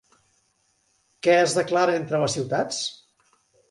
Què 1.27 1.37
es 1.43 1.55
declara 1.61 2.01
entre 2.01 2.25
les 2.27 2.39
ciutats? 2.41 2.85